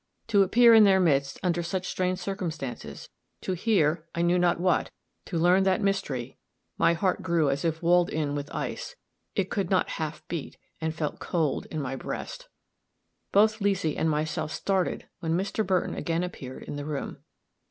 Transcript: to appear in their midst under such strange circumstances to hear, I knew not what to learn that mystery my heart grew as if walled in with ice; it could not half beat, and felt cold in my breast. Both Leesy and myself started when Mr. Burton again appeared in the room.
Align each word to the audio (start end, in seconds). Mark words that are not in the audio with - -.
to 0.25 0.41
appear 0.41 0.73
in 0.73 0.83
their 0.83 0.99
midst 0.99 1.39
under 1.43 1.61
such 1.61 1.87
strange 1.87 2.17
circumstances 2.17 3.09
to 3.39 3.53
hear, 3.53 4.07
I 4.15 4.23
knew 4.23 4.39
not 4.39 4.59
what 4.59 4.89
to 5.25 5.37
learn 5.37 5.61
that 5.61 5.79
mystery 5.79 6.39
my 6.75 6.93
heart 6.93 7.21
grew 7.21 7.51
as 7.51 7.63
if 7.63 7.83
walled 7.83 8.09
in 8.09 8.33
with 8.33 8.51
ice; 8.51 8.95
it 9.35 9.51
could 9.51 9.69
not 9.69 9.89
half 10.01 10.27
beat, 10.27 10.57
and 10.81 10.95
felt 10.95 11.19
cold 11.19 11.67
in 11.67 11.79
my 11.79 11.95
breast. 11.95 12.47
Both 13.31 13.59
Leesy 13.61 13.95
and 13.95 14.09
myself 14.09 14.51
started 14.51 15.07
when 15.19 15.37
Mr. 15.37 15.63
Burton 15.63 15.93
again 15.93 16.23
appeared 16.23 16.63
in 16.63 16.77
the 16.77 16.85
room. 16.85 17.19